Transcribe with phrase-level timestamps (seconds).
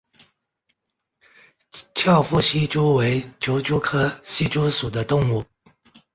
[1.93, 5.45] 翘腹希蛛为球蛛科希蛛属的动物。